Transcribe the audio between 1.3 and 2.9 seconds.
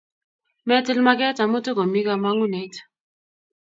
amu tokomi kamangunet